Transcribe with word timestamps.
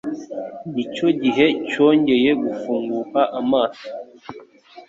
Nicyo 0.73 1.07
gihe 1.21 1.45
cyongeye 1.71 2.29
gufunguka 2.43 3.19
amaso. 3.39 3.87